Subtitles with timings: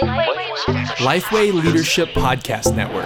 [0.00, 3.04] Lifeway Leadership Podcast Network.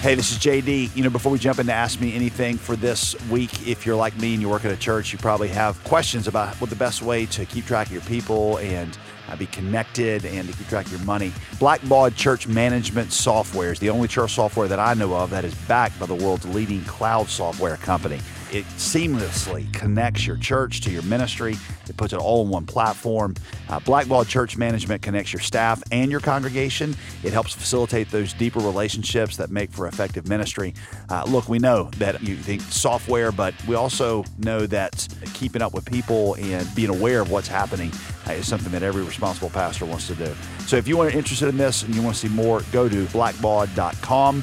[0.00, 0.94] Hey, this is JD.
[0.94, 4.16] You know, before we jump into Ask Me Anything for this week, if you're like
[4.18, 7.02] me and you work at a church, you probably have questions about what the best
[7.02, 8.96] way to keep track of your people and
[9.28, 11.30] uh, be connected and to keep track of your money.
[11.56, 15.54] Blackbaud Church Management Software is the only church software that I know of that is
[15.66, 18.20] backed by the world's leading cloud software company.
[18.52, 21.56] It seamlessly connects your church to your ministry.
[21.88, 23.34] It puts it all in one platform.
[23.68, 26.96] Uh, Blackbaud Church Management connects your staff and your congregation.
[27.22, 30.74] It helps facilitate those deeper relationships that make for effective ministry.
[31.10, 35.74] Uh, look, we know that you think software, but we also know that keeping up
[35.74, 37.92] with people and being aware of what's happening
[38.26, 40.34] uh, is something that every responsible pastor wants to do.
[40.66, 43.04] So if you are interested in this and you want to see more, go to
[43.06, 44.42] blackbaud.com.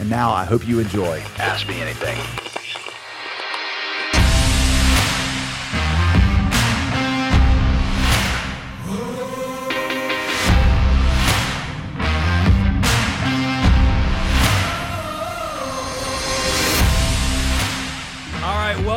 [0.00, 2.41] And now I hope you enjoy Ask Me Anything.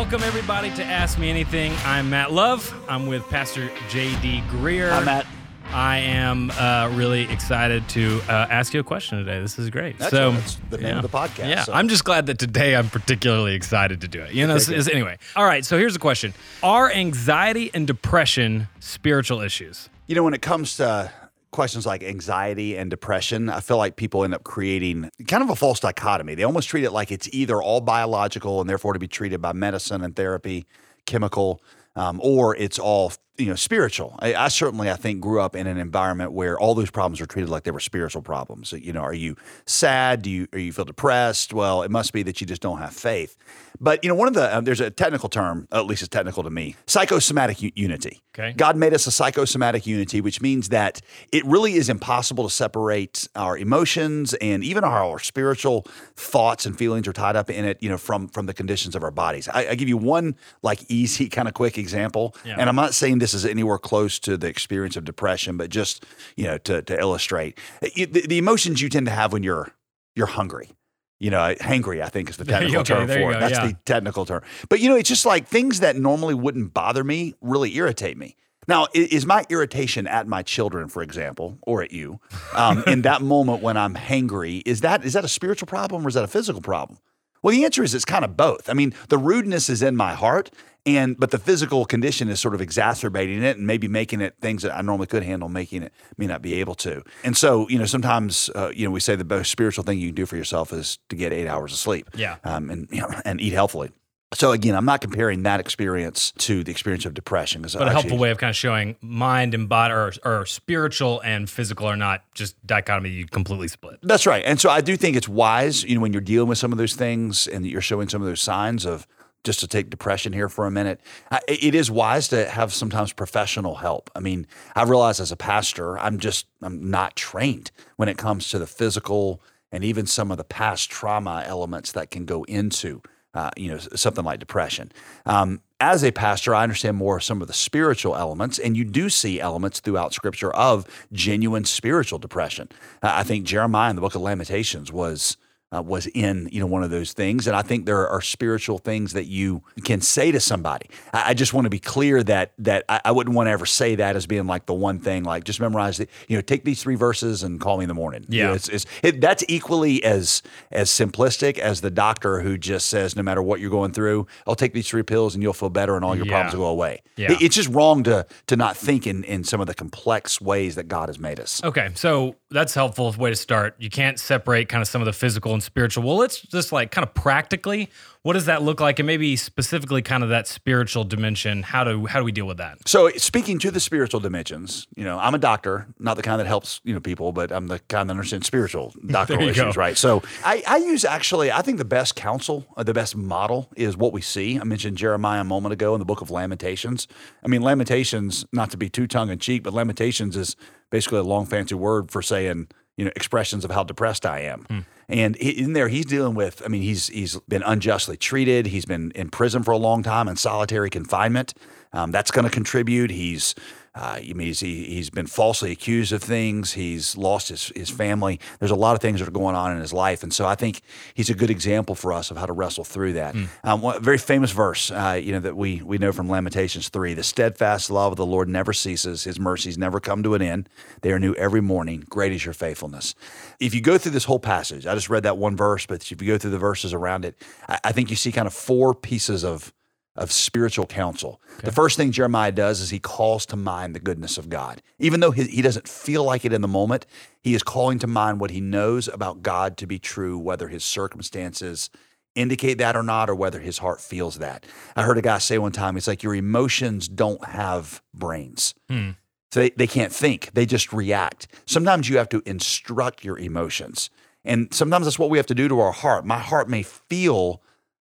[0.06, 1.74] Welcome everybody to Ask Me Anything.
[1.84, 2.72] I'm Matt Love.
[2.88, 4.44] I'm with Pastor J.D.
[4.52, 4.92] Greear.
[4.92, 5.26] Hi, Matt.
[5.72, 9.40] I am uh, really excited to uh, ask you a question today.
[9.40, 9.98] This is great.
[9.98, 10.96] That's, so that's the name yeah.
[10.98, 11.50] of the podcast.
[11.50, 11.74] Yeah, so.
[11.74, 14.36] I'm just glad that today I'm particularly excited to do it.
[14.36, 15.18] You know, Okay, s- anyway.
[15.36, 19.90] All right, so here's the question: Are anxiety and depression spiritual issues?
[20.06, 21.12] You know, when it comes to
[21.56, 25.56] questions like anxiety and depression, I feel like people end up creating kind of a
[25.56, 26.36] false dichotomy.
[26.36, 29.54] They almost treat it like it's either all biological and therefore to be treated by
[29.54, 30.68] medicine and therapy,
[31.06, 31.62] chemical,
[31.96, 34.16] um, or it's all you know spiritual.
[34.20, 37.26] I, I certainly, I think, grew up in an environment where all those problems were
[37.28, 38.72] treated like they were spiritual problems.
[38.74, 40.22] You know, are you sad?
[40.22, 41.54] Do you or you feel depressed?
[41.54, 43.38] Well, it must be that you just don't have faith.
[43.80, 46.44] But you know, one of the uh, there's a technical term, at least it's technical
[46.44, 48.22] to me, psychosomatic u- unity.
[48.38, 48.54] Okay.
[48.54, 53.28] God made us a psychosomatic unity, which means that it really is impossible to separate
[53.36, 55.84] our emotions and even our spiritual
[56.16, 59.04] thoughts and feelings are tied up in it, you know, from from the conditions of
[59.04, 59.48] our bodies.
[59.50, 62.56] I, I give you one like easy, kind of quick example, Yeah.
[62.60, 66.06] and I'm not saying this is anywhere close to the experience of depression, but just
[66.38, 69.72] you know to to illustrate It- the, the emotions you tend to have when you're
[70.16, 70.70] you're hungry.
[71.18, 73.34] You know, hangry, I think is the technical Okay, term for it.
[73.34, 73.68] go, That's yeah.
[73.68, 74.44] the technical term.
[74.70, 78.36] But you know, it's just like things that normally wouldn't bother me really irritate me.
[78.68, 82.20] Now, is my irritation at my children, for example, or at you,
[82.54, 86.10] um, in that moment when I'm hangry, is that is that a spiritual problem or
[86.10, 87.00] is that a physical problem?
[87.46, 88.72] Well, the answer is it's kind of both.
[88.72, 90.50] I mean, the rudeness is in my heart,
[90.84, 94.64] and but the physical condition is sort of exacerbating it and maybe making it things
[94.64, 97.04] that I normally could handle, making it may not be able to.
[97.24, 100.08] And so, you know, sometimes uh, you know we say the most spiritual thing you
[100.08, 102.38] can do for yourself is to get eight hours of sleep, Yeah.
[102.44, 103.92] um, and you know, and eat healthily.
[104.36, 108.18] So again, I'm not comparing that experience to the experience of depression, But a helpful
[108.18, 112.24] way of kind of showing mind and body, or, or spiritual and physical, are not
[112.34, 113.10] just dichotomy.
[113.10, 114.00] You completely split.
[114.04, 114.44] That's right.
[114.46, 116.78] And so I do think it's wise, you know, when you're dealing with some of
[116.78, 119.08] those things and you're showing some of those signs of
[119.46, 121.00] just to take depression here for a minute,
[121.32, 124.10] I- it is wise to have sometimes professional help.
[124.16, 128.50] I mean, I realize as a pastor, I'm just I'm not trained when it comes
[128.50, 129.42] to the physical
[129.72, 133.02] and even some of the past trauma elements that can go into
[133.36, 134.92] uh, you know, something like depression.
[135.26, 138.86] Um, as a pastor, I understand more of some of the spiritual elements, and you
[138.86, 142.70] do see elements throughout Scripture of genuine spiritual depression.
[143.04, 145.38] Uh, I think Jeremiah in the Book of Lamentations was.
[145.76, 148.78] Uh, was in you know one of those things, and I think there are spiritual
[148.78, 150.88] things that you can say to somebody.
[151.14, 153.66] I, I just want to be clear that that I, I wouldn't want to ever
[153.66, 156.10] say that as being like the one thing, like just memorize it.
[156.30, 158.26] You know, take these three verses and call me in the morning.
[158.30, 158.56] You know, Yeah.
[158.56, 160.42] it's, it's it, that's equally as
[160.72, 164.56] as simplistic as the doctor who just says no matter what you're going through, I'll
[164.56, 166.32] take these three pills and you'll feel better and all your Yeah.
[166.34, 167.02] problems will go away.
[167.18, 167.32] Yeah.
[167.34, 170.76] It- it's just wrong to to not think in in some of the complex ways
[170.76, 171.62] that God has made us.
[171.64, 173.76] Okay, so that's helpful way to start.
[173.80, 176.04] You can't separate kind of some of the physical and spiritual.
[176.04, 177.90] Well, let's just like kind of practically,
[178.22, 181.64] what does that look like, and maybe specifically kind of that spiritual dimension.
[181.64, 182.88] How do how do we deal with that?
[182.88, 186.48] So speaking to the spiritual dimensions, you know, I'm a doctor, not the kind that
[186.48, 189.80] helps, you know, people, but I'm the kind that understands spiritual doctoral issues, go.
[189.80, 189.98] right?
[189.98, 193.98] So I, I use actually, I think the best counsel, uh, the best model is
[193.98, 194.60] what we see.
[194.60, 197.08] I mentioned Jeremiah a moment ago in the book of Lamentations.
[197.44, 200.56] I mean, Lamentations, not to be too tongue in cheek, but Lamentations is
[200.90, 202.68] basically a long fancy word for saying,
[202.98, 204.86] you know, expressions of how depressed I am.
[205.08, 206.62] And in there, he's dealing with.
[206.66, 208.68] I mean, he's he's been unjustly treated.
[208.68, 211.54] He's been in prison for a long time in solitary confinement.
[211.94, 213.12] Um, that's going to contribute.
[213.12, 213.56] He's
[213.96, 216.74] Uh, I mean, he's, he, he's been falsely accused of things.
[216.74, 218.40] He's lost his, his family.
[218.60, 220.22] There's a lot of things that are going on in his life.
[220.22, 220.82] And so I think
[221.14, 223.36] he's a good example for us of how to wrestle through that.
[223.36, 223.48] Mm.
[223.64, 227.14] Um, one, very famous verse, uh, you know, that we, we know from Lamentations 3
[227.14, 230.68] The steadfast love of the Lord never ceases, his mercies never come to an end.
[231.02, 232.04] They are new every morning.
[232.10, 233.16] Great is your faithfulness.
[233.62, 236.22] If you go through this whole passage, I just read that one verse, but if
[236.22, 238.94] you go through the verses around it, I, I think you see kind of four
[238.94, 239.74] pieces of
[240.16, 241.42] of spiritual counsel.
[241.58, 241.66] Okay.
[241.66, 244.82] The first thing Jeremiah does is he calls to mind the goodness of God.
[244.98, 247.06] Even though he, he, doesn't feel like it in the moment,
[247.42, 250.86] he is calling to mind what he knows about God to be true, whether his
[250.86, 251.90] circumstances
[252.34, 254.66] indicate that or not, or whether his heart feels that.
[254.96, 258.74] I heard a guy say one time, he's like, Your emotions don't have brains.
[258.90, 259.12] Hmm.
[259.52, 261.48] So they, they can't think, they just react.
[261.66, 264.10] Sometimes you have to instruct your emotions.
[264.44, 266.26] And sometimes that's what we have to do to our heart.
[266.26, 267.62] My heart may feel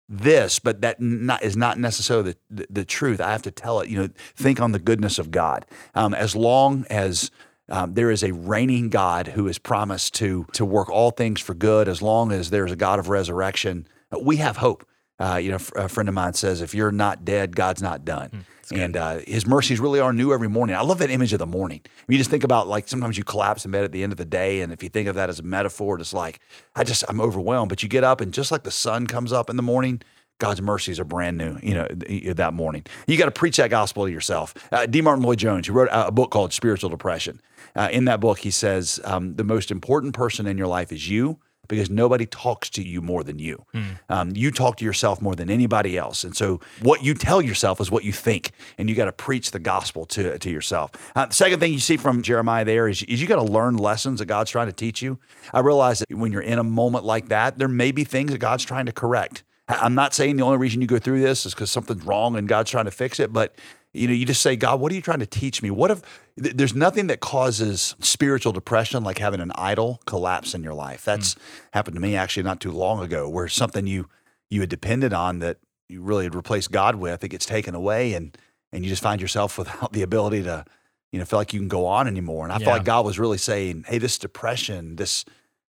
[0.09, 3.21] this, but that not, is not necessarily the, the, the, truth.
[3.21, 5.65] I have to tell it, you know, think on the goodness of God.
[5.94, 7.29] Um, as long as
[7.69, 11.53] um, there is a reigning God who is promised to, to work all things for
[11.53, 13.88] good, as long as there's a God of resurrection,
[14.19, 14.85] we have hope.
[15.19, 18.29] Uh, you know, a friend of mine says, if you're not dead, God's not done.
[18.29, 18.39] Hmm
[18.71, 20.75] and uh, his mercies really are new every morning.
[20.75, 21.81] I love that image of the morning.
[21.86, 24.12] I mean, You just think about like sometimes you collapse in bed at the end
[24.12, 26.39] of the day, and if you think of that as a metaphor, it's like
[26.75, 27.69] I just I'm overwhelmed.
[27.69, 30.01] But you get up, and just like the sun comes up in the morning,
[30.39, 31.88] God's mercies are brand new, you know,
[32.33, 32.86] that morning.
[33.07, 34.54] You got to preach that gospel to yourself.
[34.71, 35.01] Uh, D.
[35.01, 37.42] Martyn Lloyd Jones, who wrote a book called Spiritual Depression.
[37.75, 41.10] Uh, in that book, he says um, the most important person in your life is
[41.10, 41.39] you
[41.69, 43.66] because nobody talks to you more than you.
[43.74, 44.00] Mm.
[44.10, 46.25] Um, you talk to yourself more than anybody else.
[46.25, 49.51] And so what you tell yourself is what you think, and you got to preach
[49.51, 50.92] the gospel to, to yourself.
[51.16, 53.77] Uh, the second thing you see from Jeremiah there is, is you got to learn
[53.77, 55.19] lessons that God's trying to teach you.
[55.54, 58.39] I realize that when you're in a moment like that, there may be things that
[58.39, 59.44] God's trying to correct.
[59.69, 62.48] I'm not saying the only reason you go through this is because something's wrong and
[62.48, 63.54] God's trying to fix it, but
[63.94, 65.71] you know, you just say, God, what are you trying to teach me?
[65.71, 66.01] What if
[66.38, 71.03] there's nothing that causes spiritual depression like having an idol collapse in your life?
[71.03, 71.39] That's mm.
[71.74, 74.07] happened to me actually not too long ago, where something you
[74.50, 75.57] you had depended on that
[75.88, 78.38] you really had replaced God with, it gets taken away, and
[78.71, 80.65] and you just find yourself without the ability to,
[81.12, 82.44] you know, feel like you can go on anymore.
[82.44, 82.65] And I yeah.
[82.65, 85.25] felt like God was really saying, Hey, this depression, this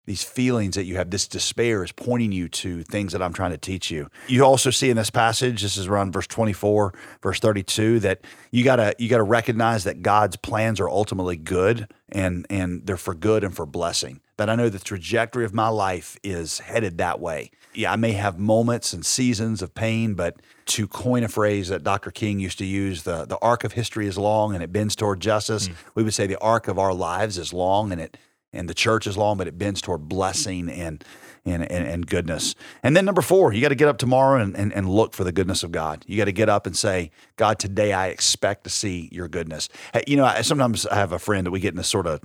[0.09, 3.51] these feelings that you have, this despair is pointing you to things that I'm trying
[3.51, 4.09] to teach you.
[4.27, 8.63] You also see in this passage, this is around verse 24, verse 32, that you
[8.63, 13.43] gotta you gotta recognize that God's plans are ultimately good and and they're for good
[13.43, 14.19] and for blessing.
[14.37, 17.51] That I know the trajectory of my life is headed that way.
[17.75, 21.83] Yeah, I may have moments and seasons of pain, but to coin a phrase that
[21.83, 22.09] Dr.
[22.09, 25.19] King used to use, the, the arc of history is long and it bends toward
[25.19, 25.67] justice.
[25.67, 25.75] Mm.
[25.93, 28.17] We would say the arc of our lives is long and it
[28.53, 31.03] and the church is long, but it bends toward blessing and
[31.45, 32.53] and, and, and goodness.
[32.83, 35.23] And then number four, you got to get up tomorrow and, and, and look for
[35.23, 36.03] the goodness of God.
[36.05, 39.69] You got to get up and say, God, today I expect to see your goodness.
[39.93, 42.07] Hey, you know, I, sometimes I have a friend that we get in this sort
[42.07, 42.21] of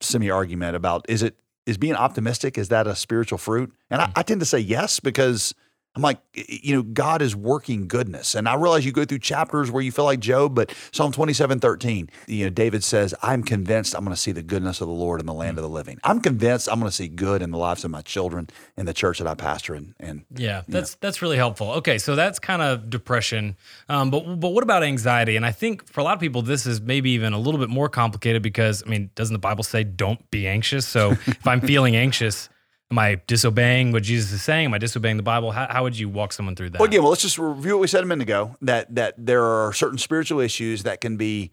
[0.00, 3.72] semi argument about is it is being optimistic is that a spiritual fruit?
[3.90, 4.12] And I, hmm.
[4.16, 5.54] I tend to say yes because
[5.96, 8.34] I'm like, you know, God is working goodness.
[8.34, 11.60] And I realize you go through chapters where you feel like Job, but Psalm 27,
[11.60, 14.94] 13, you know, David says, I'm convinced I'm going to see the goodness of the
[14.94, 16.00] Lord in the land of the living.
[16.02, 18.92] I'm convinced I'm going to see good in the lives of my children in the
[18.92, 19.94] church that I pastor in.
[20.00, 20.98] And yeah, that's, know.
[21.00, 21.70] that's really helpful.
[21.74, 21.98] Okay.
[21.98, 23.56] So that's kind of depression.
[23.88, 25.36] Um, but, but what about anxiety?
[25.36, 27.70] And I think for a lot of people, this is maybe even a little bit
[27.70, 30.88] more complicated because, I mean, doesn't the Bible say don't be anxious?
[30.88, 32.48] So if I'm feeling anxious,
[32.94, 34.66] Am I disobeying what Jesus is saying?
[34.66, 35.50] Am I disobeying the Bible?
[35.50, 36.78] How, how would you walk someone through that?
[36.78, 38.54] Well, again, well, let's just review what we said a minute ago.
[38.62, 41.50] That that there are certain spiritual issues that can be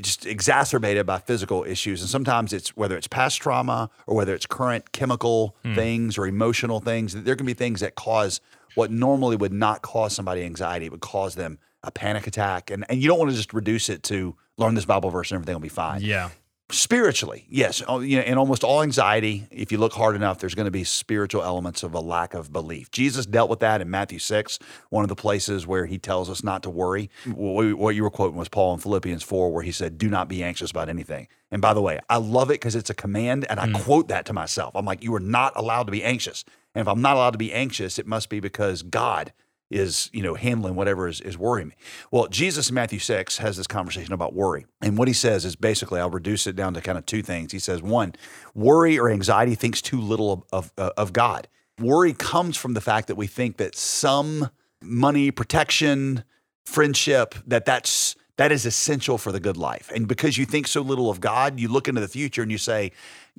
[0.00, 4.46] just exacerbated by physical issues, and sometimes it's whether it's past trauma or whether it's
[4.46, 5.76] current chemical mm.
[5.76, 7.14] things or emotional things.
[7.14, 8.40] There can be things that cause
[8.74, 12.84] what normally would not cause somebody anxiety, it would cause them a panic attack, and
[12.88, 15.54] and you don't want to just reduce it to learn this Bible verse and everything
[15.54, 16.00] will be fine.
[16.00, 16.30] Yeah
[16.74, 17.82] spiritually yes.
[17.86, 20.70] Oh, you know in almost all anxiety if you look hard enough there's going to
[20.70, 22.90] be spiritual elements of a lack of belief.
[22.90, 24.58] Jesus dealt with that in matthew 6
[24.90, 27.10] one of the places where he tells us not to worry.
[27.26, 30.42] What you were quoting was paul in philippians 4 where he said do not be
[30.42, 31.28] anxious about anything.
[31.50, 33.74] And by the way i love it because it's a command and i mm.
[33.74, 34.74] quote that to myself.
[34.74, 36.44] I'm like you are not allowed to be anxious.
[36.74, 39.32] And if i'm not allowed to be anxious it must be because god
[39.74, 41.74] is you know handling whatever is, is worrying me.
[42.10, 44.66] Well jesus in matthew 6 has this conversation about worry.
[44.80, 47.52] And what he says is basically i'll reduce it down to kind of two things.
[47.52, 48.14] He says one
[48.54, 51.48] worry or anxiety thinks too little of, of, uh, of god.
[51.80, 54.50] Worry comes from the fact that we think that some
[54.80, 56.24] money protection
[56.64, 59.92] friendship that that's that is essential for the good life.
[59.94, 62.58] And because you think so little of god you look into the future and you
[62.58, 62.92] say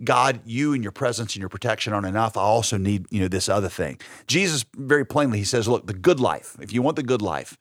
[0.03, 2.35] God, you and your presence and your protection aren't enough.
[2.35, 3.99] I also need, you know, this other thing.
[4.27, 7.57] Jesus very plainly he says, look, the good life, if you want the good life,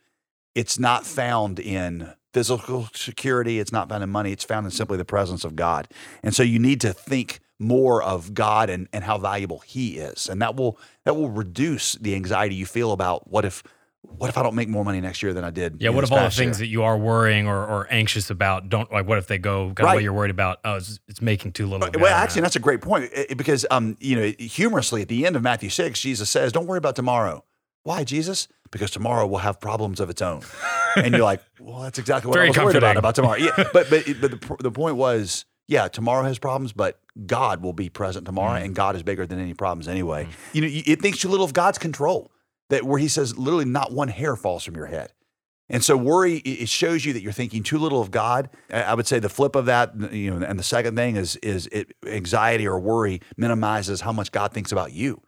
[0.54, 3.60] it's not found in physical security.
[3.60, 4.32] It's not found in money.
[4.32, 5.88] It's found in simply the presence of God.
[6.22, 10.28] And so you need to think more of God and, and how valuable He is,
[10.28, 13.62] and that will that will reduce the anxiety you feel about what if
[14.06, 15.80] what if I don't make more money next year than I did?
[15.80, 15.90] Yeah.
[15.90, 16.66] What if all the things year?
[16.66, 19.06] that you are worrying or, or anxious about don't like?
[19.06, 20.60] What if they go kind of what you're worried about?
[20.64, 21.88] Oh, it's, it's making too little.
[21.98, 25.26] Well, actually, that's a great point eh, eh, because, um, you know, humorously at the
[25.26, 27.44] end of Matthew six, Jesus says, "Don't worry about tomorrow."
[27.82, 28.48] Why, Jesus?
[28.70, 30.42] Because tomorrow will have problems of its own.
[30.96, 33.52] and you're like, "Well, that's exactly what Very I was worried about about tomorrow." Yeah,
[33.72, 37.88] but but but the the point was, yeah, tomorrow has problems, but God will be
[37.88, 38.64] present tomorrow, Mm.
[38.64, 40.28] and God is bigger than any problems anyway.
[40.52, 42.30] You know, it thinks too little of God's control.
[42.70, 45.12] That where He says, literally, not one hair falls from your head.
[45.70, 48.50] And so worry it shows you that you're thinking too little of God.
[48.70, 51.68] I would say the flip of that, you know, and the second thing is is
[51.72, 55.22] it anxiety or worry minimizes how much God thinks about you.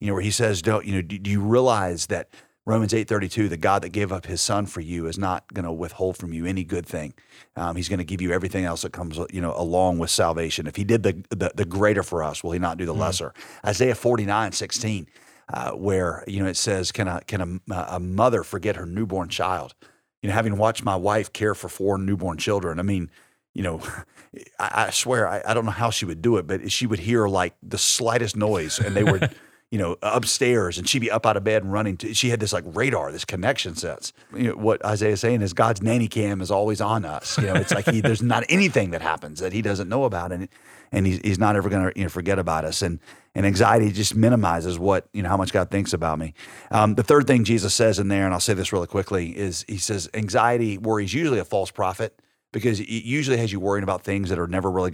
[0.00, 1.02] You know, where He says, "Don't you know?
[1.02, 2.30] Do, do you realize that
[2.64, 5.52] Romans eight thirty two, the God that gave up His Son for you, is not
[5.52, 7.12] going to withhold from you any good thing.
[7.54, 10.66] Um, he's going to give you everything else that comes, you know, along with salvation.
[10.66, 13.34] If He did the the, the greater for us, will He not do the lesser?
[13.64, 15.06] Isaiah forty nine sixteen
[15.52, 19.28] uh, where you know it says, "Can a can a, a mother forget her newborn
[19.28, 19.74] child?"
[20.22, 23.10] You know, having watched my wife care for four newborn children, I mean,
[23.54, 23.82] you know,
[24.58, 27.00] I, I swear I, I don't know how she would do it, but she would
[27.00, 29.20] hear like the slightest noise, and they were,
[29.70, 31.98] you know, upstairs, and she'd be up out of bed and running.
[31.98, 34.12] To, she had this like radar, this connection sense.
[34.34, 37.36] You know, what Isaiah's saying is God's nanny cam is always on us.
[37.36, 40.32] You know, it's like he, there's not anything that happens that he doesn't know about,
[40.32, 40.48] and
[40.92, 42.82] and he's, he's not ever going to you know, forget about us.
[42.82, 43.00] And
[43.34, 46.34] and anxiety just minimizes what you know how much God thinks about me.
[46.70, 49.64] Um, the third thing Jesus says in there, and I'll say this really quickly, is
[49.66, 52.20] he says anxiety worries usually a false prophet
[52.52, 54.90] because it usually has you worrying about things that are never really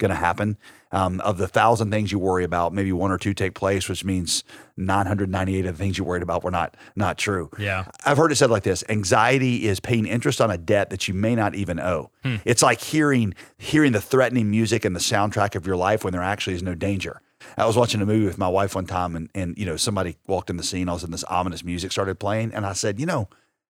[0.00, 0.58] gonna gonna happen.
[0.92, 4.04] Um, of the thousand things you worry about, maybe one or two take place, which
[4.04, 4.42] means
[4.76, 7.48] 998 of the things you worried about were not not true.
[7.58, 7.84] Yeah.
[8.04, 11.14] I've heard it said like this: anxiety is paying interest on a debt that you
[11.14, 12.10] may not even owe.
[12.44, 16.22] It's like hearing hearing the threatening music and the soundtrack of your life when there
[16.22, 17.22] actually is no danger.
[17.56, 20.16] I was watching a movie with my wife one time, and and you know somebody
[20.26, 20.88] walked in the scene.
[20.88, 23.28] All of a sudden, this ominous music started playing, and I said, you know,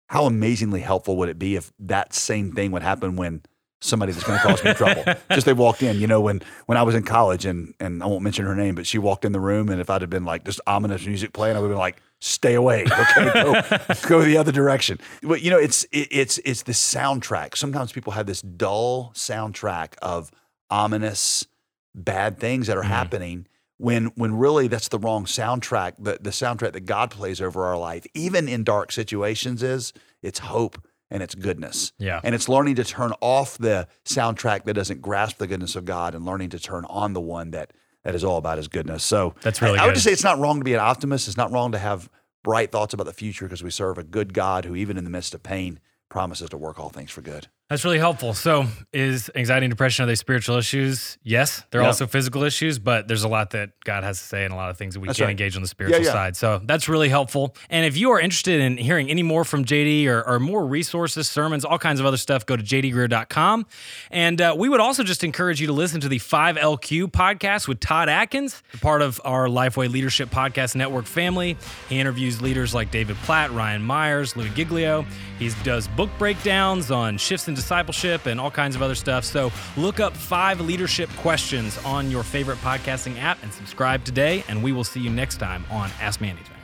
[0.07, 3.43] how amazingly helpful would it be if that same thing would happen when
[3.81, 5.03] somebody that's going to cause me trouble.
[5.31, 8.05] Just they walked in you know when when i was in college and and i
[8.05, 10.25] won't mention her name but she walked in the room and if i'd have been
[10.25, 13.31] like just ominous music playing i would have been like stay away okay?
[13.33, 13.61] Go,
[14.07, 15.00] go the other direction.
[15.21, 17.57] But you know it's it, it's it's the soundtrack.
[17.57, 20.31] Sometimes people have this dull soundtrack of
[20.69, 21.45] ominous
[21.93, 22.91] bad things that are mm-hmm.
[22.91, 23.47] happening
[23.77, 25.93] when when really that's the wrong soundtrack.
[26.00, 30.39] The the soundtrack that God plays over our life even in dark situations is it's
[30.39, 31.91] hope and it's goodness.
[31.99, 32.21] Yeah.
[32.23, 36.15] and it's learning to turn off the soundtrack that doesn't grasp the goodness of God
[36.15, 37.71] and learning to turn on the one that
[38.03, 39.03] that is all about his goodness.
[39.03, 41.27] So That's really I, I would just say it's not wrong to be an optimist.
[41.27, 42.09] It's not wrong to have
[42.43, 45.11] bright thoughts about the future because we serve a good God who even in the
[45.11, 48.33] midst of pain promises to work all things for good That's really helpful.
[48.33, 51.17] So, is anxiety and depression are they spiritual issues?
[51.23, 51.87] Yes, they're Yeah.
[51.87, 54.69] also physical issues, but there's a lot that God has to say and a lot
[54.71, 55.31] of things that we That's can right.
[55.31, 56.11] engage on the spiritual yeah.
[56.11, 56.35] side.
[56.35, 57.55] So, that's really helpful.
[57.69, 61.29] And if you are interested in hearing any more from JD or, or more resources,
[61.29, 63.65] sermons, all kinds of other stuff, go to jdgreear.com.
[64.09, 67.79] And uh, we would also just encourage you to listen to the 5LQ podcast with
[67.79, 71.55] Todd Adkins, part of our Lifeway Leadership Podcast Network family.
[71.87, 75.05] He interviews leaders like David Platt, Ryan Myers, Louie Giglio.
[75.39, 79.23] He does book breakdowns on shifts in discipleship and all kinds of other stuff.
[79.23, 84.43] So look up five leadership questions on your favorite podcasting app and subscribe today.
[84.47, 86.60] And we will see you next time on Ask Me Anything.